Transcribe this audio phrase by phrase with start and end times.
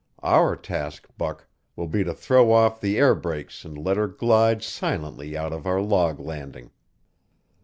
[0.23, 1.45] Our task, Buck,
[1.75, 5.79] will be to throw off the airbrakes and let her glide silently out of our
[5.79, 6.71] log landing.